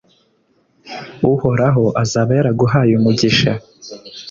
[1.33, 3.51] uhoraho azaba yaraguhaye umugisha,